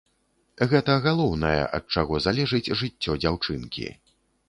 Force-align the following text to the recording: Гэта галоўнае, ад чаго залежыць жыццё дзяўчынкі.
Гэта 0.71 0.95
галоўнае, 1.03 1.61
ад 1.81 1.95
чаго 1.97 2.25
залежыць 2.29 2.73
жыццё 2.83 3.21
дзяўчынкі. 3.25 3.91